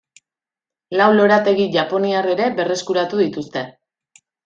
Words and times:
Lau 1.01 1.09
lorategi 1.17 1.69
japoniar 1.77 2.31
ere 2.35 2.51
berreskuratu 2.61 3.25
dituzte. 3.25 3.69